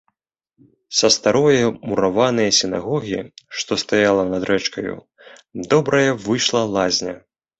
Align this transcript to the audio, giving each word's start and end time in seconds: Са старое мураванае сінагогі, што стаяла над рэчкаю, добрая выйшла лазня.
Са 0.99 1.09
старое 1.15 1.65
мураванае 1.89 2.47
сінагогі, 2.61 3.19
што 3.59 3.71
стаяла 3.83 4.23
над 4.31 4.43
рэчкаю, 4.51 4.95
добрая 5.75 6.09
выйшла 6.25 6.61
лазня. 6.77 7.15